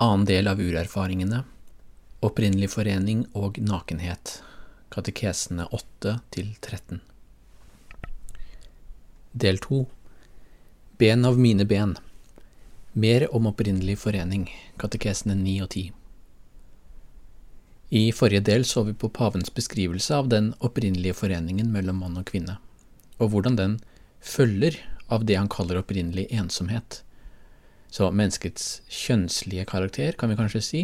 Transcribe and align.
Annen 0.00 0.24
del 0.24 0.46
av 0.48 0.60
urerfaringene. 0.60 1.40
Opprinnelig 2.22 2.68
forening 2.70 3.24
og 3.34 3.56
nakenhet. 3.58 4.36
Katekesene 4.94 5.64
8–13 5.74 7.00
Del 9.32 9.58
2 9.64 9.80
Ben 11.02 11.26
av 11.26 11.40
mine 11.42 11.66
ben. 11.66 11.96
Mer 12.92 13.26
om 13.34 13.50
opprinnelig 13.50 13.96
forening. 14.04 14.46
Katekesene 14.78 15.34
9 15.34 15.56
og 15.66 15.74
10 15.74 15.90
I 17.90 18.04
forrige 18.12 18.46
del 18.52 18.68
så 18.70 18.86
vi 18.86 18.94
på 18.94 19.10
pavens 19.18 19.50
beskrivelse 19.50 20.14
av 20.14 20.30
den 20.30 20.52
opprinnelige 20.60 21.18
foreningen 21.24 21.74
mellom 21.74 21.98
mann 22.04 22.22
og 22.22 22.30
kvinne, 22.30 22.60
og 23.18 23.34
hvordan 23.34 23.58
den 23.58 23.76
følger 24.22 24.78
av 25.10 25.26
det 25.26 25.42
han 25.42 25.50
kaller 25.50 25.82
opprinnelig 25.82 26.30
ensomhet 26.30 27.02
så 27.90 28.10
menneskets 28.12 28.82
kjønnslige 28.92 29.64
karakter, 29.68 30.16
kan 30.18 30.30
vi 30.30 30.38
kanskje 30.38 30.64
si, 30.64 30.82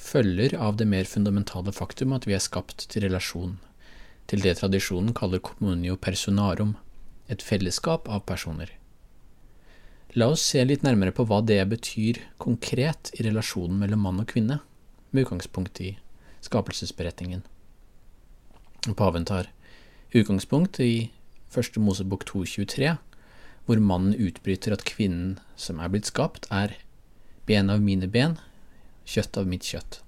følger 0.00 0.56
av 0.56 0.78
det 0.80 0.88
mer 0.88 1.04
fundamentale 1.04 1.72
faktum 1.76 2.14
at 2.16 2.26
vi 2.28 2.34
er 2.36 2.42
skapt 2.42 2.86
til 2.88 3.04
relasjon, 3.04 3.58
til 4.30 4.42
det 4.44 4.56
tradisjonen 4.60 5.14
kaller 5.16 5.42
communio 5.44 5.96
personarum, 6.00 6.76
et 7.28 7.42
fellesskap 7.44 8.08
av 8.08 8.24
personer. 8.26 8.72
La 10.18 10.26
oss 10.32 10.42
se 10.42 10.62
litt 10.64 10.82
nærmere 10.82 11.14
på 11.14 11.22
hva 11.28 11.38
det 11.46 11.60
betyr 11.70 12.18
konkret 12.42 13.12
i 13.14 13.22
relasjonen 13.28 13.78
mellom 13.78 14.02
mann 14.02 14.22
og 14.22 14.32
kvinne, 14.32 14.58
med 15.10 15.26
utgangspunkt 15.26 15.78
i 15.82 15.92
skapelsesberetningen. 16.42 17.44
Paven 18.96 19.26
tar 19.28 19.50
utgangspunkt 20.14 20.80
i 20.80 21.10
Første 21.50 21.82
Mosebok 21.82 22.24
2.23, 22.28 22.94
hvor 23.70 23.78
mannen 23.78 24.16
utbryter 24.18 24.74
at 24.74 24.82
kvinnen 24.82 25.36
som 25.54 25.78
er 25.78 25.92
blitt 25.92 26.08
skapt, 26.10 26.48
er 26.50 26.72
ben 27.46 27.70
av 27.70 27.78
mine 27.78 28.08
ben, 28.10 28.32
kjøtt 29.06 29.36
av 29.38 29.46
mitt 29.46 29.62
kjøtt. 29.62 30.00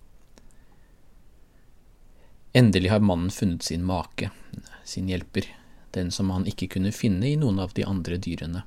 Endelig 2.59 2.91
har 2.91 3.05
mannen 3.07 3.31
funnet 3.31 3.63
sin 3.63 3.85
make, 3.87 4.33
sin 4.83 5.07
hjelper, 5.07 5.47
den 5.95 6.11
som 6.11 6.35
han 6.35 6.49
ikke 6.51 6.73
kunne 6.75 6.91
finne 6.91 7.29
i 7.29 7.37
noen 7.39 7.63
av 7.63 7.71
de 7.79 7.87
andre 7.87 8.19
dyrene. 8.19 8.65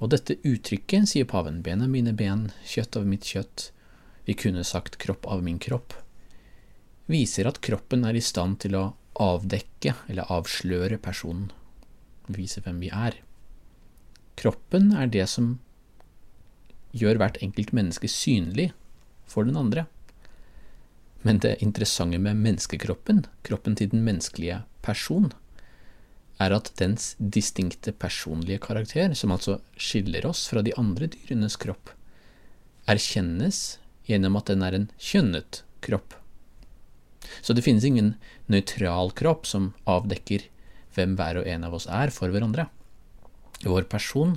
Og 0.00 0.08
dette 0.16 0.38
uttrykket, 0.40 1.12
sier 1.12 1.28
paven, 1.28 1.60
ben 1.60 1.84
av 1.84 1.92
mine 1.92 2.16
ben, 2.16 2.48
kjøtt 2.64 2.96
av 2.96 3.04
mitt 3.04 3.28
kjøtt, 3.28 3.74
vi 4.24 4.40
kunne 4.40 4.64
sagt 4.64 4.96
kropp 5.04 5.28
av 5.28 5.44
min 5.44 5.60
kropp, 5.60 5.92
viser 7.12 7.52
at 7.52 7.60
kroppen 7.60 8.08
er 8.08 8.16
i 8.16 8.24
stand 8.24 8.62
til 8.64 8.80
å 8.80 8.88
avdekke 9.20 9.98
eller 10.08 10.32
avsløre 10.32 10.96
personen, 10.96 11.52
vise 12.32 12.64
hvem 12.64 12.80
vi 12.80 12.88
er. 12.88 13.20
Kroppen 14.36 14.92
er 14.96 15.08
det 15.12 15.26
som 15.32 15.56
gjør 16.96 17.20
hvert 17.20 17.40
enkelt 17.44 17.72
menneske 17.76 18.08
synlig 18.10 18.70
for 19.28 19.48
den 19.48 19.56
andre. 19.58 19.86
Men 21.26 21.40
det 21.42 21.56
interessante 21.64 22.20
med 22.22 22.38
menneskekroppen, 22.38 23.24
kroppen 23.46 23.76
til 23.78 23.90
den 23.90 24.04
menneskelige 24.06 24.60
person, 24.86 25.32
er 26.38 26.52
at 26.52 26.70
dens 26.78 27.14
distinkte 27.18 27.94
personlige 27.96 28.60
karakter, 28.62 29.14
som 29.16 29.32
altså 29.32 29.58
skiller 29.80 30.26
oss 30.28 30.44
fra 30.50 30.62
de 30.62 30.74
andre 30.78 31.08
dyrenes 31.10 31.56
kropp, 31.60 31.90
erkjennes 32.86 33.78
gjennom 34.06 34.36
at 34.38 34.52
den 34.52 34.62
er 34.62 34.76
en 34.76 34.88
kjønnet 35.00 35.62
kropp. 35.82 36.14
Så 37.42 37.56
det 37.56 37.64
finnes 37.66 37.84
ingen 37.88 38.14
nøytral 38.52 39.10
kropp 39.16 39.48
som 39.48 39.72
avdekker 39.88 40.46
hvem 40.94 41.16
hver 41.18 41.40
og 41.40 41.48
en 41.50 41.66
av 41.66 41.74
oss 41.76 41.88
er 41.90 42.12
for 42.14 42.30
hverandre. 42.32 42.68
Vår 43.64 43.82
person 43.82 44.36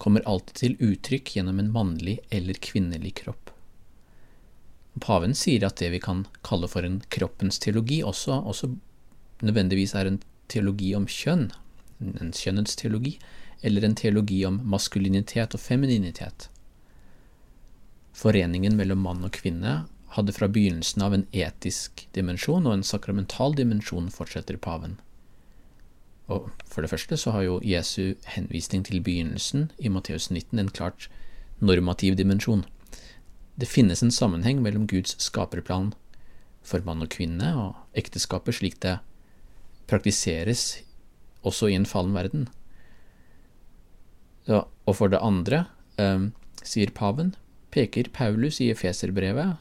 kommer 0.00 0.24
alltid 0.28 0.56
til 0.56 0.76
uttrykk 0.80 1.36
gjennom 1.36 1.60
en 1.60 1.72
mannlig 1.72 2.18
eller 2.30 2.58
kvinnelig 2.58 3.14
kropp. 3.22 3.50
Paven 5.00 5.36
sier 5.38 5.64
at 5.68 5.78
det 5.78 5.90
vi 5.92 6.00
kan 6.02 6.24
kalle 6.46 6.68
for 6.68 6.84
en 6.84 6.98
kroppens 7.14 7.60
teologi, 7.62 8.00
også, 8.02 8.40
også 8.42 8.72
nødvendigvis 9.44 9.94
er 9.94 10.08
en 10.10 10.18
teologi 10.50 10.94
om 10.98 11.06
kjønn, 11.06 11.50
en 12.00 12.32
kjønnets 12.34 12.76
teologi, 12.80 13.18
eller 13.62 13.84
en 13.84 13.94
teologi 13.96 14.40
om 14.48 14.58
maskulinitet 14.72 15.54
og 15.54 15.62
femininitet. 15.62 16.48
Foreningen 18.16 18.76
mellom 18.76 19.04
mann 19.04 19.24
og 19.24 19.36
kvinne 19.36 19.84
hadde 20.16 20.34
fra 20.34 20.48
begynnelsen 20.50 21.04
av 21.06 21.14
en 21.14 21.26
etisk 21.30 22.06
dimensjon 22.16 22.66
og 22.66 22.74
en 22.74 22.86
sakramental 22.86 23.54
dimensjon, 23.56 24.10
fortsetter 24.10 24.58
paven. 24.58 24.98
Og 26.30 26.50
For 26.70 26.84
det 26.84 26.90
første 26.92 27.16
så 27.18 27.32
har 27.34 27.42
jo 27.42 27.60
Jesu 27.66 28.14
henvisning 28.30 28.84
til 28.86 29.02
begynnelsen 29.02 29.72
i 29.78 29.90
Matteus 29.90 30.30
19 30.30 30.58
en 30.58 30.68
klart 30.70 31.08
normativ 31.58 32.14
dimensjon. 32.14 32.62
Det 33.58 33.68
finnes 33.68 34.02
en 34.02 34.14
sammenheng 34.14 34.62
mellom 34.62 34.86
Guds 34.86 35.16
skaperplan 35.18 35.90
for 36.62 36.84
mann 36.86 37.02
og 37.02 37.10
kvinne 37.10 37.50
og 37.58 37.98
ekteskapet 37.98 38.60
slik 38.60 38.78
det 38.84 39.00
praktiseres 39.90 40.84
også 41.42 41.72
i 41.72 41.74
en 41.74 41.88
fallen 41.88 42.14
verden. 42.14 42.46
Ja, 44.46 44.62
og 44.86 44.96
for 44.96 45.10
det 45.10 45.18
andre, 45.20 45.66
eh, 45.98 46.30
sier 46.62 46.94
paven, 46.94 47.34
peker 47.70 48.08
Paulus 48.12 48.60
i 48.60 48.70
Efeserbrevet, 48.70 49.56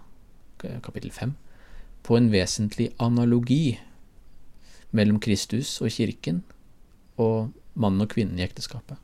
kapittel 0.83 1.11
5, 1.11 1.35
på 2.03 2.17
en 2.17 2.31
vesentlig 2.31 2.93
analogi 2.99 3.79
mellom 4.91 5.19
Kristus 5.19 5.81
og 5.81 5.89
kirken 5.89 6.43
og 7.19 7.51
mannen 7.79 8.05
og 8.05 8.11
kvinnen 8.13 8.39
i 8.39 8.45
ekteskapet. 8.45 8.97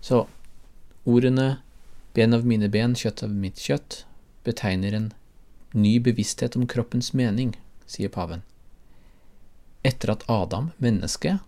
Så 0.00 0.26
ordene 1.04 1.58
ben 2.16 2.34
av 2.36 2.46
mine 2.48 2.68
ben, 2.72 2.94
kjøtt 2.96 3.24
av 3.26 3.32
mitt 3.34 3.60
kjøtt 3.60 4.04
betegner 4.46 4.94
en 4.96 5.08
ny 5.76 5.98
bevissthet 6.00 6.56
om 6.56 6.66
kroppens 6.70 7.12
mening, 7.12 7.56
sier 7.90 8.12
paven. 8.12 8.44
Etter 9.86 10.14
at 10.14 10.24
Adam, 10.30 10.70
mennesket, 10.82 11.42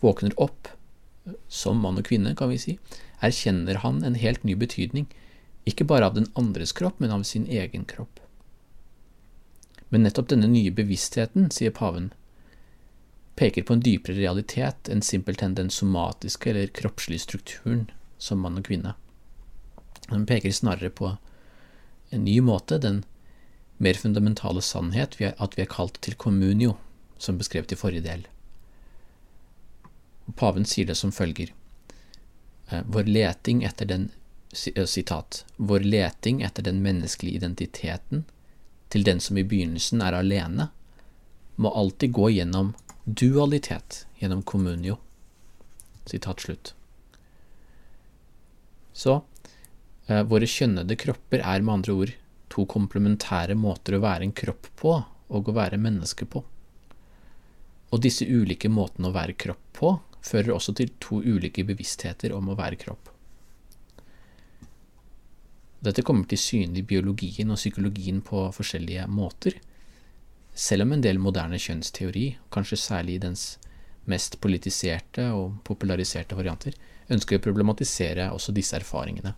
våkner 0.00 0.34
opp 0.40 0.72
som 1.48 1.80
mann 1.84 2.00
og 2.00 2.08
kvinne, 2.08 2.34
kan 2.36 2.50
vi 2.50 2.58
si, 2.60 2.76
erkjenner 3.24 3.82
han 3.84 4.02
en 4.04 4.18
helt 4.18 4.44
ny 4.46 4.56
betydning, 4.58 5.06
ikke 5.68 5.86
bare 5.88 6.08
av 6.08 6.16
den 6.16 6.28
andres 6.38 6.72
kropp, 6.72 6.98
men 6.98 7.12
av 7.12 7.24
sin 7.28 7.46
egen 7.46 7.84
kropp. 7.88 8.20
Men 9.88 10.04
nettopp 10.04 10.30
denne 10.32 10.48
nye 10.50 10.72
bevisstheten, 10.74 11.50
sier 11.52 11.72
paven, 11.74 12.10
peker 13.38 13.62
på 13.62 13.76
en 13.76 13.82
dypere 13.86 14.16
realitet 14.18 14.88
enn 14.90 15.02
simpelthen 15.04 15.54
den 15.54 15.70
somatiske 15.70 16.50
eller 16.50 16.72
kroppslige 16.74 17.22
strukturen 17.22 17.84
som 18.18 18.40
mann 18.42 18.58
og 18.58 18.66
kvinne. 18.66 18.96
Den 20.08 20.26
peker 20.26 20.52
snarere 20.52 20.90
på 20.90 21.12
en 22.10 22.24
ny 22.24 22.40
måte, 22.42 22.80
den 22.82 23.04
mer 23.78 23.94
fundamentale 23.94 24.62
sannhet 24.64 25.20
at 25.22 25.54
vi 25.54 25.62
er 25.62 25.70
kalt 25.70 26.00
til 26.02 26.16
communio, 26.18 26.74
som 27.18 27.38
beskrevet 27.38 27.72
i 27.72 27.78
forrige 27.78 28.06
del. 28.08 28.24
Paven 30.34 30.66
sier 30.66 30.88
det 30.88 30.98
som 30.98 31.12
følger 31.14 31.52
eh, 32.68 32.82
Vår 32.84 33.06
leting 33.08 33.62
etter 33.64 33.86
den 33.88 34.10
eh, 34.74 34.84
sitat, 34.84 35.44
Vår 35.56 35.86
leting 35.86 36.42
etter 36.42 36.66
den 36.66 36.82
menneskelige 36.82 37.40
identiteten 37.40 38.26
til 38.88 39.06
den 39.06 39.20
som 39.20 39.38
i 39.38 39.46
begynnelsen 39.46 40.02
er 40.02 40.16
alene, 40.18 40.68
må 41.56 41.72
alltid 41.74 42.12
gå 42.12 42.28
gjennom 42.30 42.74
dualitet 43.14 44.06
gjennom 44.18 44.42
kommunio. 44.42 44.98
Sitat 46.04 46.40
slutt. 46.40 46.74
Så 48.92 49.22
eh, 50.06 50.22
våre 50.28 50.46
kjønnede 50.46 50.96
kropper 51.00 51.40
er 51.40 51.64
med 51.64 51.78
andre 51.78 51.94
ord 52.02 52.12
to 52.52 52.66
komplementære 52.68 53.56
måter 53.56 53.96
å 53.96 54.02
være 54.02 54.28
en 54.28 54.34
kropp 54.36 54.68
på 54.76 54.92
og 55.28 55.48
å 55.48 55.54
være 55.56 55.80
menneske 55.80 56.28
på. 56.28 56.42
Og 57.88 58.02
disse 58.04 58.28
ulike 58.28 58.68
måtene 58.68 59.08
å 59.08 59.16
være 59.16 59.36
kropp 59.40 59.64
på 59.80 59.94
fører 60.20 60.52
også 60.58 60.74
til 60.76 60.92
to 61.00 61.22
ulike 61.24 61.64
bevisstheter 61.64 62.34
om 62.36 62.52
å 62.52 62.58
være 62.58 62.76
kropp. 62.76 63.08
Dette 65.80 66.04
kommer 66.04 66.28
til 66.28 66.42
syne 66.42 66.80
i 66.80 66.84
biologien 66.84 67.54
og 67.54 67.60
psykologien 67.60 68.20
på 68.20 68.48
forskjellige 68.52 69.06
måter, 69.08 69.56
selv 70.58 70.82
om 70.84 70.92
en 70.96 71.02
del 71.04 71.20
moderne 71.22 71.58
kjønnsteori, 71.62 72.32
kanskje 72.54 72.80
særlig 72.82 73.18
i 73.18 73.24
dens 73.28 73.42
mest 74.10 74.38
politiserte 74.42 75.28
og 75.36 75.60
populariserte 75.68 76.38
varianter, 76.38 76.74
ønsker 77.12 77.38
å 77.38 77.44
problematisere 77.44 78.30
også 78.34 78.54
disse 78.56 78.76
erfaringene. 78.76 79.34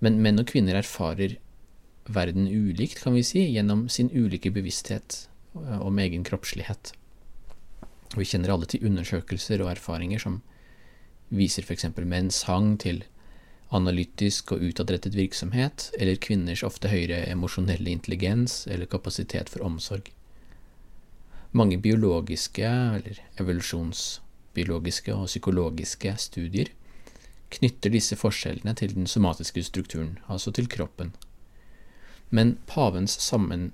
Men 0.00 0.20
menn 0.22 0.40
og 0.40 0.48
kvinner 0.48 0.78
erfarer 0.78 1.36
verden 2.08 2.46
ulikt, 2.48 3.02
kan 3.02 3.16
vi 3.18 3.24
si, 3.26 3.42
gjennom 3.52 3.88
sin 3.92 4.08
ulike 4.14 4.52
bevissthet 4.54 5.24
eh, 5.58 5.80
om 5.82 5.98
egen 6.00 6.24
kroppslighet. 6.24 6.94
Vi 8.16 8.24
kjenner 8.24 8.54
alle 8.54 8.68
til 8.70 8.86
undersøkelser 8.88 9.60
og 9.64 9.74
erfaringer 9.74 10.22
som 10.22 10.40
viser 11.28 11.66
f.eks. 11.66 11.90
menns 12.08 12.46
hang 12.48 12.76
til 12.80 13.02
analytisk 13.74 14.52
og 14.54 14.62
utadrettet 14.64 15.16
virksomhet, 15.16 15.90
eller 15.98 16.20
kvinners 16.20 16.64
ofte 16.64 16.88
høyere 16.88 17.26
emosjonelle 17.28 17.90
intelligens 17.92 18.62
eller 18.66 18.88
kapasitet 18.88 19.50
for 19.52 19.64
omsorg. 19.66 20.08
Mange 21.52 21.78
biologiske, 21.80 22.64
eller 22.68 23.20
evolusjonsbiologiske 23.40 25.14
og 25.14 25.28
psykologiske 25.28 26.14
studier 26.20 26.72
knytter 27.52 27.92
disse 27.92 28.16
forskjellene 28.20 28.74
til 28.76 28.92
den 28.96 29.08
somatiske 29.08 29.62
strukturen, 29.64 30.18
altså 30.28 30.52
til 30.52 30.68
kroppen. 30.68 31.14
Men 32.30 32.58
pavens 32.68 33.16
sammen, 33.24 33.70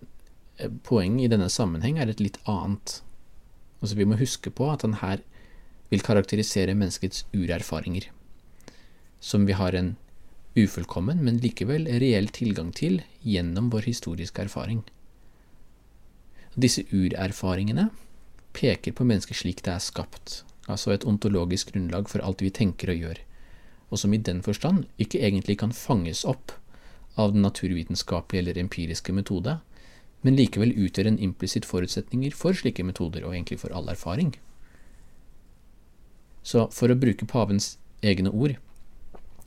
poeng 0.86 1.18
i 1.22 1.30
denne 1.30 1.50
sammenheng 1.50 1.98
er 1.98 2.10
et 2.10 2.22
litt 2.22 2.38
annet. 2.46 3.00
Altså 3.82 3.98
Vi 3.98 4.06
må 4.06 4.18
huske 4.18 4.50
på 4.50 4.70
at 4.70 4.86
han 4.86 5.00
her 5.02 5.22
vil 5.90 6.02
karakterisere 6.06 6.74
menneskets 6.78 7.26
urerfaringer, 7.34 8.06
som 9.24 9.46
vi 9.48 9.56
har 9.56 9.72
en 9.72 9.94
ufullkommen, 10.54 11.24
men 11.24 11.40
likevel 11.40 11.88
reell 12.00 12.28
tilgang 12.28 12.72
til 12.76 13.00
gjennom 13.24 13.70
vår 13.72 13.88
historiske 13.88 14.42
erfaring. 14.44 14.82
Disse 16.54 16.84
urerfaringene 16.92 17.88
peker 18.54 18.92
på 18.92 19.06
mennesket 19.08 19.40
slik 19.40 19.62
det 19.64 19.72
er 19.72 19.82
skapt, 19.82 20.42
altså 20.68 20.92
et 20.92 21.06
ontologisk 21.08 21.72
grunnlag 21.72 22.10
for 22.12 22.20
alt 22.22 22.44
vi 22.44 22.52
tenker 22.52 22.92
og 22.92 23.00
gjør, 23.00 23.22
og 23.88 24.02
som 24.02 24.12
i 24.12 24.20
den 24.28 24.42
forstand 24.44 24.84
ikke 25.00 25.22
egentlig 25.24 25.56
kan 25.64 25.72
fanges 25.72 26.22
opp 26.28 26.52
av 27.16 27.32
den 27.32 27.42
naturvitenskapelige 27.46 28.44
eller 28.44 28.60
empiriske 28.60 29.14
metode, 29.16 29.56
men 30.20 30.36
likevel 30.36 30.76
utgjør 30.84 31.08
en 31.10 31.18
implisitt 31.30 31.64
forutsetninger 31.68 32.36
for 32.36 32.52
slike 32.56 32.84
metoder, 32.84 33.24
og 33.24 33.32
egentlig 33.32 33.58
for 33.64 33.72
all 33.72 33.88
erfaring. 33.88 34.34
Så 36.44 36.68
for 36.76 36.92
å 36.92 37.00
bruke 37.00 37.28
pavens 37.28 37.78
egne 38.04 38.28
ord 38.30 38.58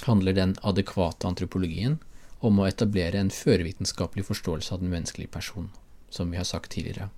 handler 0.05 0.33
den 0.33 0.55
adekvate 0.61 1.27
antropologien 1.27 1.97
om 2.39 2.59
å 2.59 2.67
etablere 2.69 3.19
en 3.19 3.33
førvitenskapelig 3.33 4.27
forståelse 4.27 4.73
av 4.73 4.83
den 4.83 4.91
menneskelige 4.93 5.33
person, 5.33 5.71
som 6.09 6.31
vi 6.31 6.37
har 6.37 6.45
sagt 6.45 6.71
tidligere. 6.75 7.09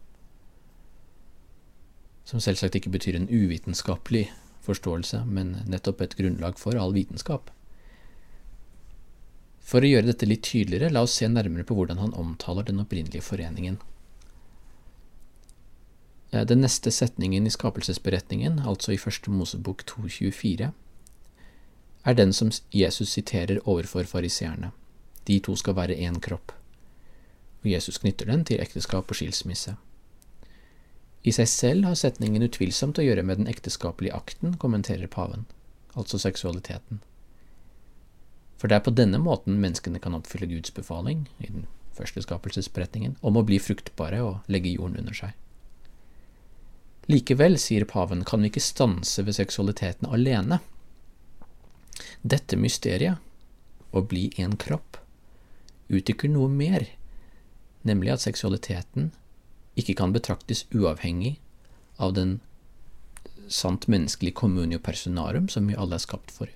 Som 2.23 2.39
selvsagt 2.43 2.77
ikke 2.77 2.93
betyr 2.93 3.17
en 3.17 3.29
uvitenskapelig 3.29 4.29
forståelse, 4.63 5.23
men 5.25 5.57
nettopp 5.67 6.01
et 6.05 6.15
grunnlag 6.19 6.59
for 6.61 6.77
all 6.79 6.93
vitenskap. 6.95 7.49
For 9.69 9.85
å 9.85 9.89
gjøre 9.89 10.09
dette 10.09 10.27
litt 10.29 10.45
tydeligere, 10.47 10.91
la 10.93 11.03
oss 11.05 11.19
se 11.19 11.27
nærmere 11.29 11.65
på 11.67 11.75
hvordan 11.77 11.99
han 12.01 12.15
omtaler 12.17 12.65
den 12.65 12.81
opprinnelige 12.81 13.25
foreningen. 13.25 13.77
Eh, 16.31 16.45
den 16.45 16.61
neste 16.61 16.93
setningen 16.93 17.45
i 17.45 17.53
skapelsesberetningen, 17.53 18.61
altså 18.65 18.93
i 18.93 19.01
første 19.01 19.33
Mosebok 19.33 19.83
2.24, 19.89 20.71
er 22.09 22.17
den 22.17 22.33
som 22.33 22.51
Jesus 22.73 23.13
siterer 23.13 23.61
overfor 23.65 24.07
fariseerne. 24.09 24.71
De 25.27 25.39
to 25.45 25.55
skal 25.59 25.77
være 25.77 25.97
én 25.97 26.17
kropp. 26.23 26.53
Og 27.61 27.69
Jesus 27.69 27.99
knytter 28.01 28.29
den 28.29 28.45
til 28.47 28.61
ekteskap 28.63 29.11
og 29.11 29.19
skilsmisse. 29.19 29.75
I 31.27 31.33
seg 31.35 31.49
selv 31.51 31.85
har 31.89 31.97
setningen 31.99 32.45
utvilsomt 32.45 32.99
å 32.99 33.03
gjøre 33.03 33.25
med 33.27 33.41
den 33.41 33.49
ekteskapelige 33.51 34.15
akten, 34.15 34.55
kommenterer 34.57 35.11
paven, 35.11 35.43
altså 35.93 36.19
seksualiteten. 36.21 37.01
For 38.59 38.71
det 38.71 38.79
er 38.79 38.85
på 38.87 38.95
denne 38.95 39.19
måten 39.19 39.59
menneskene 39.59 39.99
kan 40.03 40.15
oppfylle 40.15 40.47
Guds 40.51 40.71
befaling 40.75 41.27
i 41.39 41.51
den 41.51 41.67
første 41.95 42.23
skapelsesberetningen 42.23 43.17
om 43.21 43.37
å 43.39 43.43
bli 43.47 43.59
fruktbare 43.59 44.23
og 44.23 44.51
legge 44.51 44.71
jorden 44.71 44.99
under 45.03 45.15
seg. 45.15 45.35
Likevel, 47.09 47.57
sier 47.59 47.87
paven, 47.89 48.23
kan 48.23 48.43
vi 48.43 48.51
ikke 48.51 48.63
stanse 48.63 49.23
ved 49.25 49.35
seksualiteten 49.39 50.07
alene. 50.13 50.59
Dette 52.21 52.57
mysteriet, 52.59 53.17
å 53.91 54.03
bli 54.05 54.29
en 54.37 54.55
kropp, 54.59 54.99
uttrykker 55.89 56.29
noe 56.29 56.49
mer, 56.51 56.85
nemlig 57.87 58.13
at 58.13 58.25
seksualiteten 58.25 59.09
ikke 59.79 59.95
kan 59.97 60.13
betraktes 60.13 60.65
uavhengig 60.75 61.39
av 61.97 62.13
den 62.17 62.37
sant 63.49 63.87
menneskelige 63.89 64.37
communio 64.37 64.79
personarum 64.79 65.49
som 65.49 65.67
vi 65.67 65.77
alle 65.77 65.97
er 65.97 66.05
skapt 66.05 66.31
for. 66.31 66.51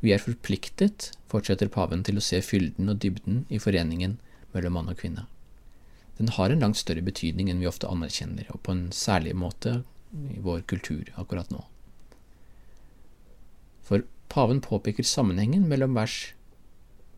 Vi 0.00 0.12
er 0.14 0.22
forpliktet, 0.22 1.12
fortsetter 1.30 1.70
paven, 1.70 2.02
til 2.02 2.18
å 2.18 2.24
se 2.24 2.40
fylden 2.42 2.90
og 2.90 3.02
dybden 3.04 3.44
i 3.52 3.60
foreningen 3.62 4.16
mellom 4.54 4.78
mann 4.78 4.90
og 4.90 4.98
kvinne. 5.02 5.26
Den 6.18 6.32
har 6.34 6.50
en 6.50 6.64
langt 6.64 6.80
større 6.80 7.04
betydning 7.04 7.50
enn 7.50 7.60
vi 7.62 7.68
ofte 7.70 7.90
anerkjenner, 7.90 8.48
og 8.50 8.62
på 8.66 8.74
en 8.74 8.88
særlig 8.94 9.36
måte 9.38 9.82
i 10.32 10.40
vår 10.42 10.64
kultur 10.70 11.12
akkurat 11.20 11.52
nå. 11.54 11.62
For 13.88 14.04
paven 14.28 14.60
påpeker 14.60 15.06
sammenhengen 15.08 15.64
mellom 15.68 15.96
vers 15.96 16.34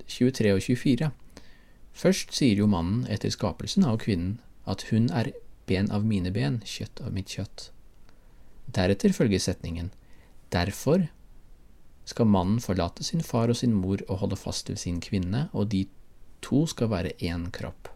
23 0.07 0.55
og 0.55 0.63
24. 0.63 1.11
Først 1.91 2.35
sier 2.37 2.63
jo 2.63 2.71
mannen 2.71 3.03
etter 3.11 3.33
skapelsen 3.35 3.87
av 3.87 3.99
kvinnen 4.05 4.39
at 4.71 4.87
hun 4.93 5.09
er 5.11 5.33
ben 5.67 5.91
av 5.91 6.07
mine 6.07 6.31
ben, 6.35 6.61
kjøtt 6.63 7.03
av 7.03 7.15
mitt 7.15 7.35
kjøtt. 7.35 7.71
Deretter 8.71 9.15
følger 9.15 9.43
setningen 9.43 9.91
Derfor 10.55 11.09
skal 12.11 12.27
mannen 12.27 12.59
forlate 12.63 13.05
sin 13.07 13.23
far 13.23 13.51
og 13.51 13.59
sin 13.59 13.75
mor 13.75 14.03
og 14.09 14.23
holde 14.23 14.39
fast 14.39 14.71
ved 14.71 14.81
sin 14.83 14.99
kvinne, 15.03 15.49
og 15.53 15.71
de 15.75 15.85
to 16.43 16.65
skal 16.71 16.91
være 16.91 17.15
én 17.23 17.49
kropp. 17.55 17.91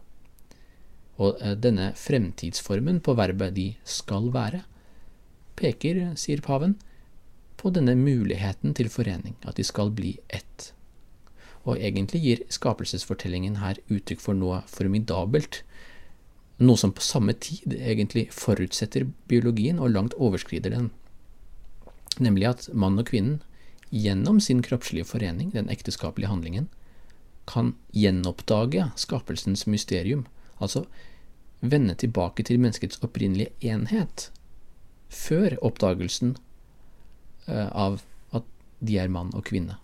Og 1.19 1.39
eh, 1.41 1.55
denne 1.59 1.91
fremtidsformen 1.99 3.01
på 3.03 3.15
verbet 3.17 3.55
de 3.57 3.67
skal 3.83 4.29
være, 4.35 4.63
peker, 5.59 6.01
sier 6.19 6.43
paven, 6.43 6.77
på 7.57 7.71
denne 7.73 7.95
muligheten 7.97 8.73
til 8.77 8.89
forening, 8.91 9.35
at 9.47 9.57
de 9.57 9.63
skal 9.63 9.91
bli 9.95 10.17
ett. 10.29 10.71
Og 11.65 11.79
egentlig 11.79 12.21
gir 12.21 12.43
skapelsesfortellingen 12.53 13.57
her 13.61 13.79
uttrykk 13.89 14.21
for 14.21 14.37
noe 14.37 14.61
formidabelt, 14.69 15.63
noe 16.61 16.79
som 16.79 16.93
på 16.95 17.03
samme 17.03 17.33
tid 17.33 17.73
egentlig 17.75 18.29
forutsetter 18.31 19.07
biologien 19.27 19.79
og 19.79 19.91
langt 19.91 20.15
overskrider 20.21 20.71
den, 20.71 20.91
nemlig 22.19 22.47
at 22.51 22.69
mann 22.73 22.99
og 23.01 23.09
kvinnen 23.09 23.41
gjennom 23.91 24.39
sin 24.39 24.61
kroppslige 24.63 25.07
forening, 25.07 25.51
den 25.51 25.69
ekteskapelige 25.71 26.31
handlingen, 26.31 26.69
kan 27.47 27.75
gjenoppdage 27.93 28.89
skapelsens 28.99 29.65
mysterium, 29.67 30.25
altså 30.57 30.85
vende 31.61 31.95
tilbake 31.95 32.43
til 32.43 32.59
menneskets 32.59 33.01
opprinnelige 33.05 33.53
enhet, 33.61 34.29
før 35.09 35.57
oppdagelsen 35.61 36.35
av 37.47 38.01
at 38.33 38.45
de 38.79 38.99
er 38.99 39.11
mann 39.11 39.31
og 39.37 39.45
kvinne, 39.49 39.77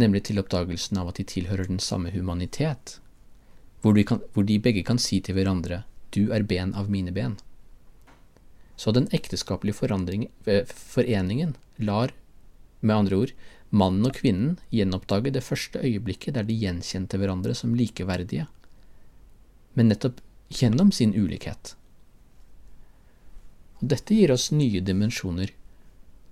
nemlig 0.00 0.24
til 0.28 0.40
oppdagelsen 0.40 0.98
av 1.00 1.10
at 1.10 1.20
de 1.20 1.26
tilhører 1.34 1.68
den 1.70 1.82
samme 1.82 2.12
humanitet, 2.14 2.98
hvor 3.84 3.96
de, 3.96 4.04
kan, 4.08 4.22
hvor 4.32 4.46
de 4.48 4.56
begge 4.58 4.84
kan 4.86 4.98
si 4.98 5.20
til 5.20 5.36
hverandre 5.36 5.82
du 6.14 6.30
er 6.32 6.46
ben 6.46 6.72
av 6.78 6.90
mine 6.90 7.12
ben. 7.12 7.36
Så 8.76 8.92
den 8.94 9.08
ekteskapelige 9.14 10.28
eh, 10.46 10.64
foreningen 10.66 11.56
lar 11.76 12.12
med 12.80 12.96
andre 12.96 13.16
ord, 13.16 13.32
mannen 13.70 14.06
og 14.06 14.14
kvinnen 14.18 14.58
gjenoppdage 14.70 15.32
det 15.34 15.42
første 15.42 15.80
øyeblikket 15.82 16.34
der 16.34 16.46
de 16.46 16.54
gjenkjente 16.54 17.18
hverandre 17.18 17.54
som 17.54 17.74
likeverdige, 17.74 18.46
men 19.74 19.90
nettopp 19.90 20.20
gjennom 20.50 20.92
sin 20.92 21.14
ulikhet. 21.14 21.74
Og 23.80 23.90
dette 23.90 24.14
gir 24.14 24.30
oss 24.30 24.50
nye 24.54 24.80
dimensjoner, 24.80 25.50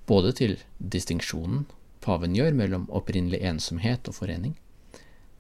både 0.07 0.33
til 0.39 0.59
distinksjonen 0.79 1.65
paven 2.03 2.35
gjør 2.37 2.55
mellom 2.59 2.89
opprinnelig 2.91 3.41
ensomhet 3.47 4.09
og 4.11 4.17
forening, 4.19 4.57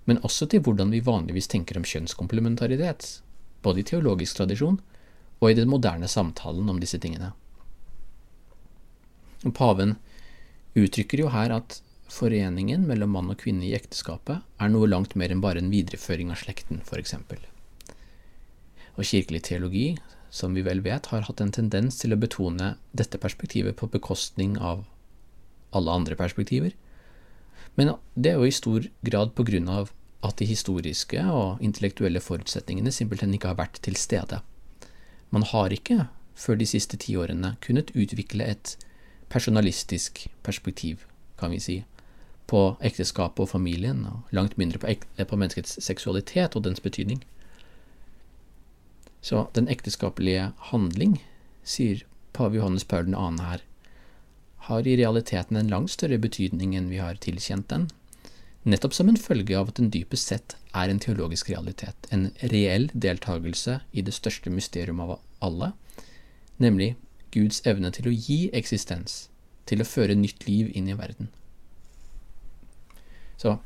men 0.07 0.21
også 0.27 0.49
til 0.51 0.63
hvordan 0.63 0.93
vi 0.95 1.03
vanligvis 1.05 1.51
tenker 1.51 1.79
om 1.79 1.87
kjønnskomplementaritet, 1.87 3.21
både 3.63 3.83
i 3.83 3.87
teologisk 3.87 4.39
tradisjon 4.39 4.81
og 5.43 5.51
i 5.51 5.57
den 5.59 5.71
moderne 5.71 6.09
samtalen 6.11 6.71
om 6.71 6.79
disse 6.83 6.99
tingene. 7.03 7.33
Paven 9.43 9.97
uttrykker 10.79 11.25
jo 11.25 11.33
her 11.35 11.55
at 11.55 11.81
foreningen 12.13 12.87
mellom 12.87 13.15
mann 13.17 13.31
og 13.33 13.41
kvinne 13.43 13.67
i 13.67 13.75
ekteskapet 13.75 14.43
er 14.63 14.71
noe 14.71 14.91
langt 14.91 15.17
mer 15.19 15.33
enn 15.33 15.43
bare 15.43 15.63
en 15.63 15.73
videreføring 15.73 16.31
av 16.31 16.43
slekten, 16.43 16.83
f.eks. 16.87 17.17
Og 18.93 19.07
kirkelig 19.09 19.43
teologi, 19.49 19.87
som 20.33 20.55
vi 20.57 20.65
vel 20.65 20.81
vet, 20.81 21.11
har 21.13 21.27
hatt 21.29 21.41
en 21.45 21.53
tendens 21.53 21.99
til 22.01 22.15
å 22.15 22.21
betone 22.21 22.75
dette 22.97 23.21
perspektivet 23.21 23.77
på 23.77 23.91
bekostning 23.93 24.57
av 24.57 24.87
alle 25.77 25.93
andre 25.93 26.17
perspektiver. 26.17 26.73
Men 27.77 27.95
det 28.15 28.33
er 28.33 28.41
jo 28.41 28.49
i 28.49 28.55
stor 28.55 28.89
grad 29.05 29.35
på 29.37 29.45
grunn 29.49 29.69
av 29.69 29.93
at 30.25 30.39
de 30.41 30.47
historiske 30.49 31.21
og 31.35 31.61
intellektuelle 31.65 32.23
forutsetningene 32.23 32.93
simpelthen 32.95 33.35
ikke 33.37 33.53
har 33.53 33.61
vært 33.61 33.81
til 33.85 33.99
stede. 33.99 34.41
Man 35.35 35.45
har 35.53 35.75
ikke, 35.75 36.07
før 36.35 36.57
de 36.61 36.69
siste 36.69 36.97
tiårene, 37.01 37.57
kunnet 37.65 37.93
utvikle 37.93 38.47
et 38.55 38.77
personalistisk 39.33 40.27
perspektiv, 40.45 41.05
kan 41.41 41.53
vi 41.53 41.61
si, 41.61 41.77
på 42.49 42.77
ekteskapet 42.85 43.45
og 43.45 43.53
familien, 43.53 44.05
og 44.09 44.33
langt 44.37 44.57
mindre 44.61 44.81
på, 44.81 44.97
på 45.17 45.41
menneskets 45.41 45.79
seksualitet 45.85 46.57
og 46.57 46.65
dens 46.65 46.81
betydning. 46.85 47.23
Så 49.23 49.47
den 49.55 49.69
ekteskapelige 49.71 50.51
handling, 50.73 51.21
sier 51.63 52.03
pave 52.35 52.59
Johannes 52.59 52.85
Paul 52.85 53.07
2. 53.13 53.27
her, 53.39 53.63
har 54.67 54.87
i 54.87 54.97
realiteten 54.99 55.57
en 55.57 55.71
langt 55.71 55.91
større 55.95 56.19
betydning 56.23 56.75
enn 56.79 56.91
vi 56.91 56.99
har 57.03 57.19
tilkjent 57.23 57.69
den, 57.71 57.89
nettopp 58.63 58.95
som 58.95 59.09
en 59.11 59.19
følge 59.19 59.57
av 59.59 59.71
at 59.71 59.79
den 59.79 59.91
dypest 59.95 60.31
sett 60.31 60.57
er 60.75 60.91
en 60.91 61.01
teologisk 61.03 61.51
realitet, 61.51 62.09
en 62.11 62.31
reell 62.53 62.89
deltakelse 62.95 63.81
i 63.93 64.05
det 64.07 64.15
største 64.15 64.51
mysterium 64.55 65.03
av 65.03 65.17
alle, 65.43 65.73
nemlig 66.63 66.95
Guds 67.35 67.63
evne 67.67 67.91
til 67.95 68.11
å 68.11 68.15
gi 68.15 68.41
eksistens, 68.55 69.27
til 69.67 69.83
å 69.83 69.89
føre 69.89 70.19
nytt 70.19 70.47
liv 70.49 70.71
inn 70.77 70.91
i 70.91 70.99
verden. 70.99 71.31
Så 73.39 73.57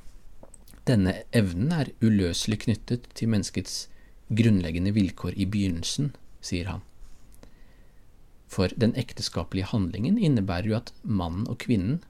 denne 0.88 1.18
evnen 1.34 1.72
er 1.75 1.92
uløselig 2.00 2.62
knyttet 2.64 3.08
til 3.18 3.32
menneskets 3.32 3.86
grunnleggende 4.28 4.92
vilkår 4.97 5.37
i 5.37 5.47
begynnelsen, 5.47 6.12
sier 6.40 6.71
han. 6.71 6.83
For 8.50 8.73
den 8.78 8.95
ekteskapelige 8.99 9.71
handlingen 9.73 10.18
innebærer 10.18 10.71
jo 10.71 10.76
at 10.78 10.92
mannen 11.02 11.47
og 11.50 11.59
kvinnen 11.62 12.00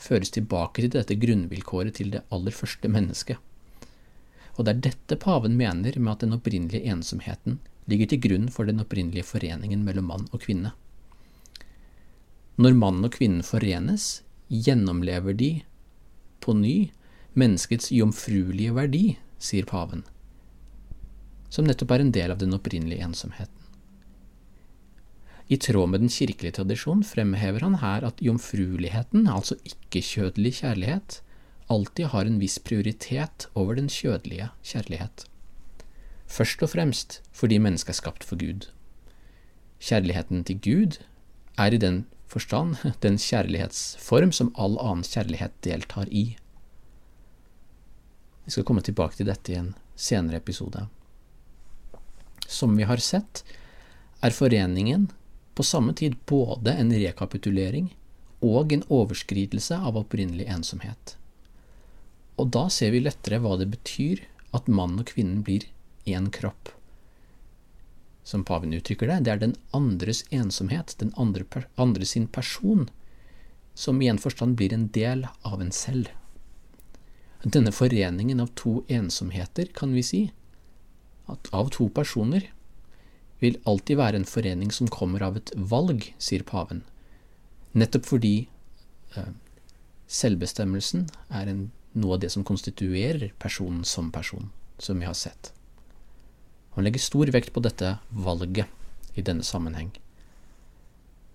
føres 0.00 0.32
tilbake 0.34 0.82
til 0.82 0.92
dette 0.92 1.16
grunnvilkåret 1.20 1.96
til 1.98 2.12
det 2.14 2.24
aller 2.34 2.54
første 2.54 2.88
mennesket. 2.90 3.38
Og 4.56 4.66
det 4.66 4.74
er 4.74 4.84
dette 4.90 5.18
paven 5.20 5.56
mener 5.58 5.98
med 5.98 6.12
at 6.12 6.24
den 6.24 6.36
opprinnelige 6.36 6.86
ensomheten 6.90 7.58
ligger 7.90 8.10
til 8.10 8.22
grunn 8.26 8.48
for 8.52 8.68
den 8.68 8.80
opprinnelige 8.80 9.26
foreningen 9.26 9.84
mellom 9.84 10.08
mann 10.12 10.28
og 10.32 10.44
kvinne. 10.46 10.72
Når 12.56 12.76
mannen 12.78 13.08
og 13.08 13.16
kvinnen 13.16 13.42
forenes, 13.42 14.22
gjennomlever 14.48 15.34
de 15.34 15.50
på 16.44 16.54
ny 16.54 16.90
menneskets 17.34 17.90
jomfruelige 17.90 18.74
verdi, 18.76 19.04
sier 19.42 19.66
paven, 19.66 20.04
som 21.54 21.66
nettopp 21.68 21.94
er 21.94 22.02
en 22.02 22.14
del 22.14 22.34
av 22.34 22.40
den 22.40 22.56
opprinnelige 22.56 23.06
ensomheten. 23.06 23.60
I 25.46 25.58
tråd 25.60 25.90
med 25.92 26.00
den 26.00 26.10
kirkelige 26.10 26.56
tradisjon 26.56 27.04
fremhever 27.04 27.62
han 27.66 27.76
her 27.82 28.06
at 28.08 28.22
jomfrueligheten, 28.24 29.28
altså 29.28 29.58
ikke-kjødelig 29.68 30.54
kjærlighet, 30.62 31.18
alltid 31.68 32.10
har 32.14 32.28
en 32.28 32.40
viss 32.40 32.56
prioritet 32.58 33.46
over 33.54 33.76
den 33.76 33.90
kjødelige 33.92 34.48
kjærlighet. 34.64 35.26
Først 36.26 36.64
og 36.64 36.72
fremst 36.72 37.20
fordi 37.32 37.60
mennesket 37.60 37.92
er 37.92 38.00
skapt 38.00 38.24
for 38.24 38.40
Gud. 38.40 38.70
Kjærligheten 39.84 40.44
til 40.48 40.60
Gud 40.64 40.98
er 41.60 41.76
i 41.76 41.80
den 41.80 42.06
forstand 42.26 42.80
den 43.04 43.20
kjærlighetsform 43.20 44.32
som 44.32 44.52
all 44.56 44.80
annen 44.80 45.04
kjærlighet 45.04 45.52
deltar 45.64 46.08
i. 46.08 46.36
Vi 48.44 48.50
skal 48.50 48.64
komme 48.64 48.82
tilbake 48.84 49.20
til 49.20 49.28
dette 49.28 49.52
i 49.52 49.60
en 49.60 49.74
senere 49.96 50.40
episode. 50.40 50.88
Som 52.46 52.76
vi 52.76 52.86
har 52.88 53.02
sett, 53.02 53.44
er 54.20 54.30
foreningen 54.30 55.10
på 55.54 55.62
samme 55.62 55.94
tid 55.94 56.16
både 56.26 56.72
en 56.72 56.92
rekapitulering 56.92 57.90
og 58.44 58.72
en 58.72 58.84
overskridelse 58.92 59.76
av 59.76 59.96
opprinnelig 60.00 60.46
ensomhet. 60.50 61.16
Og 62.36 62.50
da 62.56 62.66
ser 62.72 62.92
vi 62.94 63.02
lettere 63.04 63.40
hva 63.40 63.56
det 63.60 63.70
betyr 63.72 64.24
at 64.56 64.70
mann 64.70 64.98
og 65.00 65.08
kvinnen 65.12 65.44
blir 65.46 65.66
én 66.04 66.30
kropp. 66.34 66.72
Som 68.24 68.44
paven 68.44 68.72
uttrykker 68.72 69.08
det, 69.10 69.20
det 69.24 69.32
er 69.32 69.40
den 69.42 69.56
andres 69.76 70.24
ensomhet, 70.32 70.96
den 70.98 71.12
andre, 71.20 71.64
andre 71.76 72.06
sin 72.08 72.26
person, 72.26 72.88
som 73.74 74.00
i 74.02 74.08
en 74.08 74.20
forstand 74.20 74.56
blir 74.56 74.72
en 74.72 74.88
del 74.94 75.26
av 75.42 75.60
en 75.60 75.72
selv. 75.72 76.08
Denne 77.44 77.74
foreningen 77.76 78.40
av 78.40 78.54
to 78.56 78.80
ensomheter, 78.88 79.68
kan 79.76 79.92
vi 79.92 80.02
si, 80.02 80.22
at 81.30 81.48
av 81.52 81.70
to 81.74 81.88
personer, 81.88 82.50
vil 83.42 83.58
alltid 83.68 83.98
være 83.98 84.20
en 84.20 84.28
forening 84.28 84.70
som 84.72 84.88
kommer 84.88 85.22
av 85.24 85.36
et 85.36 85.50
valg, 85.56 86.06
sier 86.22 86.44
paven, 86.46 86.84
nettopp 87.76 88.06
fordi 88.08 88.34
eh, 89.18 89.32
selvbestemmelsen 90.06 91.08
er 91.28 91.50
en, 91.50 91.66
noe 91.98 92.16
av 92.16 92.22
det 92.22 92.30
som 92.32 92.46
konstituerer 92.46 93.32
personen 93.42 93.84
som 93.88 94.10
person, 94.14 94.48
som 94.78 95.00
vi 95.00 95.08
har 95.08 95.18
sett. 95.18 95.52
Han 96.74 96.86
legger 96.86 97.02
stor 97.02 97.30
vekt 97.34 97.52
på 97.54 97.62
dette 97.62 97.96
valget 98.10 98.66
i 99.14 99.22
denne 99.22 99.46
sammenheng. 99.46 99.92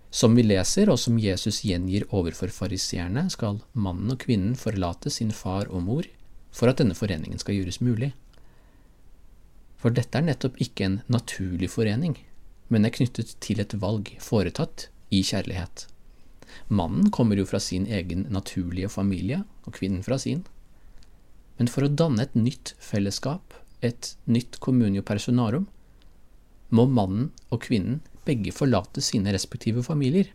Som 0.09 0.33
vi 0.35 0.43
leser, 0.43 0.89
og 0.89 0.97
som 0.99 1.19
Jesus 1.21 1.61
gjengir 1.63 2.07
overfor 2.09 2.49
fariseerne, 2.51 3.27
skal 3.29 3.61
mannen 3.73 4.15
og 4.15 4.23
kvinnen 4.23 4.55
forlate 4.57 5.11
sin 5.13 5.31
far 5.31 5.69
og 5.69 5.85
mor 5.85 6.09
for 6.51 6.71
at 6.71 6.79
denne 6.81 6.97
foreningen 6.97 7.39
skal 7.39 7.59
gjøres 7.59 7.77
mulig. 7.85 8.09
For 9.79 9.95
dette 9.95 10.19
er 10.19 10.25
nettopp 10.27 10.59
ikke 10.59 10.85
en 10.85 10.97
naturlig 11.07 11.69
forening, 11.71 12.17
men 12.67 12.85
er 12.85 12.93
knyttet 12.93 13.37
til 13.43 13.61
et 13.63 13.77
valg 13.79 14.11
foretatt 14.21 14.89
i 15.15 15.21
kjærlighet. 15.23 15.85
Mannen 16.67 17.07
kommer 17.15 17.39
jo 17.39 17.47
fra 17.47 17.61
sin 17.63 17.87
egen 17.87 18.25
naturlige 18.33 18.89
familie, 18.91 19.43
og 19.63 19.77
kvinnen 19.79 20.03
fra 20.03 20.19
sin. 20.19 20.43
Men 21.57 21.71
for 21.71 21.85
å 21.85 21.91
danne 22.01 22.25
et 22.25 22.35
nytt 22.35 22.73
fellesskap, 22.83 23.55
et 23.81 24.15
nytt 24.27 24.59
communio 24.59 25.05
personarum, 25.05 25.69
må 26.69 26.85
mannen 26.85 27.31
og 27.49 27.63
kvinnen 27.63 28.01
begge 28.27 28.51
forlate 28.53 29.01
sine 29.01 29.31
respektive 29.33 29.81
familier. 29.85 30.27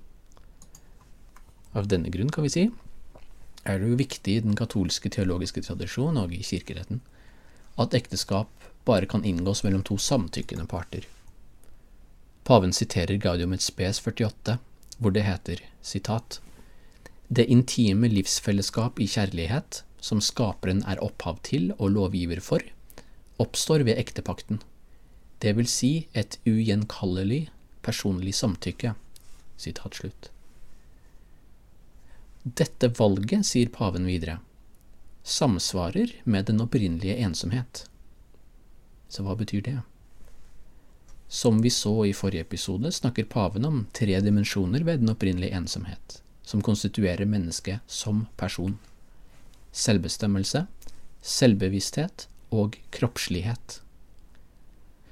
Av 1.77 1.87
denne 1.91 2.11
grunn, 2.15 2.33
kan 2.33 2.47
vi 2.47 2.55
si, 2.55 2.65
er 3.65 3.81
det 3.81 3.91
jo 3.91 4.01
viktig 4.01 4.39
i 4.39 4.45
den 4.45 4.57
katolske 4.59 5.13
teologiske 5.13 5.63
tradisjon 5.67 6.19
og 6.21 6.33
i 6.35 6.43
kirkeretten 6.45 7.03
at 7.81 7.95
ekteskap 7.95 8.51
bare 8.85 9.07
kan 9.07 9.25
inngås 9.25 9.65
mellom 9.65 9.83
to 9.83 9.99
samtykkende 9.99 10.67
parter. 10.67 11.07
Paven 12.45 12.73
siterer 12.73 13.17
Gaudium 13.17 13.55
et 13.57 13.65
spes 13.65 14.01
48, 14.01 14.59
hvor 14.99 15.15
det 15.15 15.25
heter 15.25 15.63
sitat, 15.83 16.41
Det 17.29 17.47
intime 17.49 18.09
livsfellesskap 18.09 19.01
i 19.01 19.07
kjærlighet, 19.09 19.83
som 19.99 20.21
skaperen 20.21 20.85
er 20.87 21.01
opphav 21.03 21.39
til 21.43 21.73
og 21.79 21.91
lovgiver 21.91 22.41
for, 22.41 22.61
oppstår 23.41 23.83
ved 23.89 23.99
ektepakten, 23.99 24.61
det 25.41 25.57
vil 25.57 25.67
si 25.67 26.07
et 26.13 26.39
ugjenkallelig 26.47 27.49
personlig 27.83 28.35
samtykke. 28.37 28.95
Sitat 29.57 29.99
slutt. 29.99 30.31
Dette 32.45 32.91
valget, 32.99 33.47
sier 33.49 33.73
paven 33.73 34.05
videre, 34.09 34.39
samsvarer 35.25 36.13
med 36.25 36.45
den 36.45 36.61
opprinnelige 36.61 37.17
ensomhet. 37.17 37.87
Så 39.09 39.25
hva 39.25 39.35
betyr 39.39 39.63
det? 39.65 39.79
Som 41.29 41.63
vi 41.65 41.71
så 41.73 42.05
i 42.05 42.13
forrige 42.13 42.45
episode, 42.45 42.93
snakker 42.93 43.25
paven 43.25 43.65
om 43.65 43.87
tre 43.93 44.21
dimensjoner 44.21 44.85
ved 44.85 45.01
den 45.01 45.11
opprinnelige 45.11 45.57
ensomhet, 45.57 46.21
som 46.43 46.63
konstituerer 46.63 47.25
mennesket 47.25 47.81
som 47.87 48.27
person. 48.37 48.77
Selvbestemmelse, 49.73 50.67
selvbevissthet 51.25 52.29
og 52.53 52.77
kroppslighet. 52.95 53.81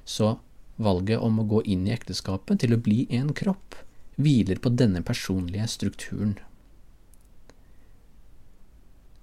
Så 0.04 0.36
valget 0.76 1.24
om 1.24 1.40
å 1.40 1.48
gå 1.48 1.64
inn 1.64 1.88
i 1.88 1.96
ekteskapet 1.96 2.60
til 2.60 2.76
å 2.76 2.82
bli 2.84 3.06
en 3.10 3.32
kropp 3.32 3.80
hviler 4.20 4.60
på 4.60 4.70
denne 4.76 5.00
personlige 5.02 5.66
strukturen. 5.72 6.36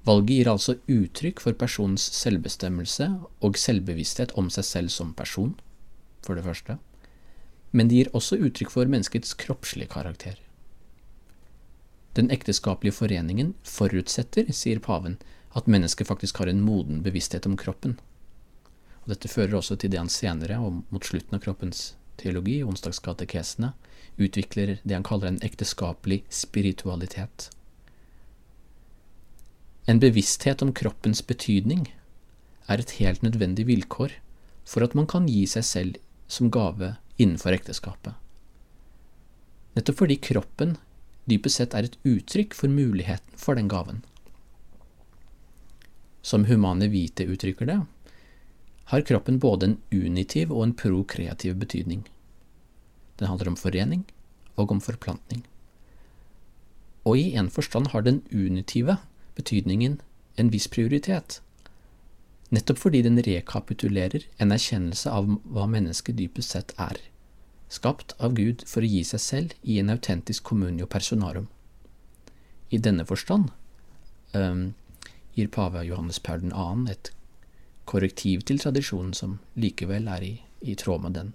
Valget 0.09 0.31
gir 0.33 0.49
altså 0.49 0.73
uttrykk 0.89 1.41
for 1.43 1.53
personens 1.53 2.01
selvbestemmelse 2.17 3.11
og 3.45 3.57
selvbevissthet 3.61 4.31
om 4.39 4.47
seg 4.49 4.65
selv 4.65 4.93
som 4.93 5.11
person, 5.13 5.51
for 6.25 6.33
det 6.33 6.47
første, 6.47 6.79
men 7.71 7.89
det 7.89 7.99
gir 7.99 8.15
også 8.17 8.39
uttrykk 8.41 8.71
for 8.73 8.89
menneskets 8.89 9.35
kroppslige 9.37 9.91
karakter. 9.91 10.39
Den 12.17 12.31
ekteskapelige 12.33 12.97
foreningen 12.97 13.53
forutsetter, 13.61 14.49
sier 14.49 14.81
paven, 14.81 15.19
at 15.53 15.69
mennesket 15.69 16.09
faktisk 16.09 16.41
har 16.41 16.49
en 16.49 16.63
moden 16.65 17.03
bevissthet 17.05 17.45
om 17.45 17.57
kroppen. 17.57 17.99
Og 19.03 19.13
dette 19.13 19.29
fører 19.29 19.59
også 19.61 19.77
til 19.77 19.93
det 19.93 20.01
han 20.01 20.09
senere, 20.09 20.57
og 20.57 20.81
mot 20.89 21.05
slutten 21.05 21.37
av 21.37 21.45
kroppens 21.45 21.93
teologi, 22.17 22.63
onsdagskatekesene, 22.65 23.75
utvikler 24.17 24.79
det 24.81 24.97
han 24.97 25.05
kaller 25.05 25.29
en 25.29 25.41
ekteskapelig 25.45 26.23
spiritualitet. 26.33 27.51
En 29.89 29.97
bevissthet 29.97 30.61
om 30.61 30.69
kroppens 30.75 31.23
betydning 31.25 31.87
er 32.69 32.81
et 32.81 32.91
helt 32.99 33.23
nødvendig 33.25 33.65
vilkår 33.65 34.11
for 34.69 34.85
at 34.85 34.93
man 34.93 35.07
kan 35.09 35.25
gi 35.25 35.47
seg 35.49 35.65
selv 35.65 35.97
som 36.29 36.51
gave 36.53 36.91
innenfor 37.17 37.55
ekteskapet. 37.57 38.13
Nettopp 39.73 40.03
fordi 40.03 40.19
kroppen 40.21 40.75
dypest 41.29 41.57
sett 41.57 41.73
er 41.73 41.87
et 41.87 41.97
uttrykk 42.05 42.53
for 42.57 42.69
muligheten 42.69 43.41
for 43.41 43.57
den 43.57 43.69
gaven. 43.71 44.03
Som 46.21 46.45
Humane 46.45 46.91
Vite 46.93 47.25
uttrykker 47.25 47.65
det, 47.65 47.81
har 48.93 49.05
kroppen 49.09 49.41
både 49.41 49.71
en 49.71 49.77
unitiv 49.89 50.53
og 50.53 50.67
en 50.67 50.77
prokreativ 50.77 51.57
betydning. 51.57 52.03
Den 53.17 53.29
handler 53.31 53.55
om 53.55 53.57
forening 53.57 54.05
og 54.55 54.73
om 54.75 54.81
forplantning. 54.81 55.41
Og 57.09 57.17
i 57.17 57.31
en 57.39 57.49
forstand 57.49 57.89
har 57.93 58.05
den 58.05 58.21
unitive 58.29 58.99
betydningen 59.39 59.99
en 60.39 60.51
viss 60.53 60.67
prioritet, 60.71 61.39
nettopp 62.49 62.81
fordi 62.81 63.03
den 63.05 63.21
rekapitulerer 63.25 64.25
en 64.37 64.53
erkjennelse 64.55 65.11
av 65.13 65.29
hva 65.43 65.67
mennesket 65.69 66.17
dypest 66.19 66.55
sett 66.55 66.73
er, 66.81 66.99
skapt 67.69 68.15
av 68.17 68.35
Gud 68.37 68.65
for 68.67 68.85
å 68.85 68.89
gi 68.89 69.03
seg 69.05 69.23
selv 69.23 69.55
i 69.61 69.77
en 69.81 69.91
autentisk 69.93 70.47
communio 70.49 70.89
personarum. 70.89 71.47
I 72.69 72.77
denne 72.77 73.05
forstand 73.05 73.51
um, 74.33 74.73
gir 75.35 75.49
pave 75.53 75.83
Johannes 75.85 76.19
Paul 76.19 76.49
2. 76.49 76.89
et 76.91 77.11
korrektiv 77.89 78.45
til 78.45 78.61
tradisjonen 78.61 79.13
som 79.17 79.37
likevel 79.57 80.09
er 80.09 80.25
i, 80.25 80.33
i 80.61 80.75
tråd 80.77 81.05
med 81.05 81.17
den. 81.17 81.33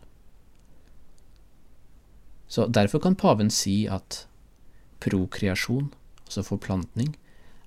Så 2.46 2.66
derfor 2.66 3.00
kan 3.02 3.16
paven 3.18 3.50
si 3.50 3.84
at 3.90 4.26
prokreasjon, 5.02 5.90
altså 6.26 6.44
forplantning, 6.46 7.16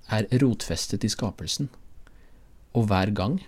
er 0.08 0.28
rotfestet 0.42 1.04
i 1.04 1.12
skapelsen, 1.12 1.68
og 2.76 2.88
hver 2.88 3.12
gang 3.16 3.40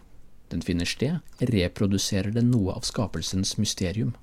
den 0.50 0.62
finner 0.66 0.88
sted, 0.88 1.20
reproduserer 1.40 2.34
den 2.34 2.50
noe 2.50 2.74
av 2.74 2.86
skapelsens 2.86 3.56
mysterium. 3.58 4.14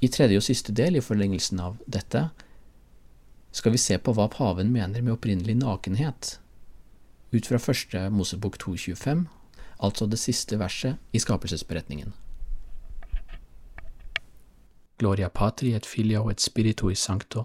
I 0.00 0.08
tredje 0.14 0.38
og 0.38 0.46
siste 0.46 0.72
del, 0.72 0.96
i 0.96 1.04
forlengelsen 1.04 1.60
av 1.60 1.80
dette, 1.86 2.28
skal 3.52 3.74
vi 3.74 3.80
se 3.82 3.98
på 3.98 4.14
hva 4.14 4.28
paven 4.30 4.70
mener 4.72 5.02
med 5.02 5.16
opprinnelig 5.16 5.58
nakenhet, 5.58 6.38
ut 7.32 7.48
fra 7.50 7.60
første 7.60 8.06
Mosebok 8.14 8.56
2.25, 8.62 9.26
altså 9.84 10.06
det 10.06 10.20
siste 10.22 10.58
verset 10.58 10.96
i 11.12 11.20
skapelsesberetningen. 11.22 12.14
Gloria 14.98 15.28
patri 15.30 15.74
et 15.76 15.86
filio 15.86 16.26
et 16.30 16.42
spiritui 16.42 16.96
sancto, 16.98 17.44